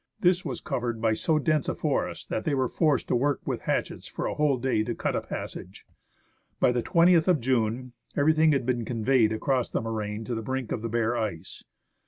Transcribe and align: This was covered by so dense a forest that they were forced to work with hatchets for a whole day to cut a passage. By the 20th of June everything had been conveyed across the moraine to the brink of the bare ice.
This 0.19 0.43
was 0.43 0.61
covered 0.61 0.99
by 0.99 1.13
so 1.13 1.37
dense 1.37 1.69
a 1.69 1.75
forest 1.75 2.29
that 2.29 2.43
they 2.43 2.55
were 2.55 2.67
forced 2.67 3.07
to 3.09 3.15
work 3.15 3.39
with 3.45 3.61
hatchets 3.69 4.07
for 4.07 4.25
a 4.25 4.33
whole 4.33 4.57
day 4.57 4.81
to 4.83 4.95
cut 4.95 5.15
a 5.15 5.21
passage. 5.21 5.85
By 6.59 6.71
the 6.71 6.81
20th 6.81 7.27
of 7.27 7.39
June 7.39 7.93
everything 8.17 8.51
had 8.51 8.65
been 8.65 8.83
conveyed 8.83 9.31
across 9.31 9.69
the 9.69 9.79
moraine 9.79 10.25
to 10.25 10.33
the 10.33 10.41
brink 10.41 10.71
of 10.71 10.81
the 10.81 10.89
bare 10.89 11.15
ice. 11.15 11.63